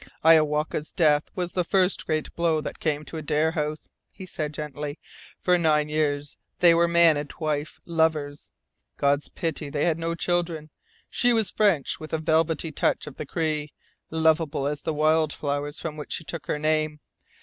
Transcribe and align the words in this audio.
"Iowaka's 0.25 0.95
death 0.95 1.29
was 1.35 1.51
the 1.51 1.63
first 1.63 2.07
great 2.07 2.33
blow 2.35 2.59
that 2.59 2.79
came 2.79 3.05
to 3.05 3.17
Adare 3.17 3.51
House," 3.51 3.87
he 4.15 4.25
said 4.25 4.51
gently. 4.51 4.97
"For 5.39 5.59
nine 5.59 5.89
years 5.89 6.37
they 6.57 6.73
were 6.73 6.87
man 6.87 7.17
and 7.17 7.31
wife 7.39 7.79
lovers. 7.85 8.49
God's 8.97 9.29
pity 9.29 9.69
they 9.69 9.85
had 9.85 9.99
no 9.99 10.15
children. 10.15 10.71
She 11.11 11.33
was 11.33 11.51
French 11.51 11.99
with 11.99 12.13
a 12.13 12.17
velvety 12.17 12.71
touch 12.71 13.05
of 13.05 13.17
the 13.17 13.27
Cree, 13.27 13.73
lovable 14.09 14.65
as 14.65 14.81
the 14.81 14.93
wild 14.95 15.31
flowers 15.31 15.77
from 15.77 15.97
which 15.97 16.13
she 16.13 16.23
took 16.23 16.47
her 16.47 16.57
name. 16.57 16.99